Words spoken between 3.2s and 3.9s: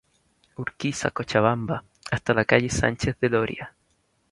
Loria.